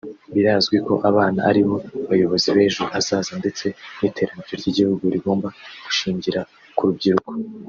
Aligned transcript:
Birazwi 0.33 0.77
ko 0.87 0.93
abana 1.09 1.39
aribo 1.49 1.75
bayobozi 2.09 2.47
b’ejo 2.55 2.81
hazaza 2.91 3.31
ndetse 3.41 3.65
n’iterambere 3.99 4.53
ry’ 4.61 4.67
igihugu 4.71 5.03
rigomba 5.13 5.47
gushingira 5.85 6.41
ku 6.77 6.83
rubyiruko 6.89 7.29